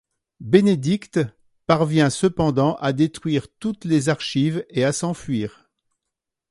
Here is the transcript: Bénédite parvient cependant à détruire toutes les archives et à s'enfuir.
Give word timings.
Bénédite 0.39 1.19
parvient 1.67 2.09
cependant 2.09 2.73
à 2.77 2.91
détruire 2.91 3.45
toutes 3.59 3.85
les 3.85 4.09
archives 4.09 4.65
et 4.71 4.83
à 4.83 4.93
s'enfuir. 4.93 5.69